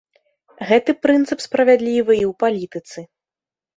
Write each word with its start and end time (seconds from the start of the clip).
Гэты 0.69 0.95
прынцып 1.05 1.39
справядлівы 1.47 2.13
і 2.21 2.25
ў 2.31 2.33
палітыцы. 2.45 2.99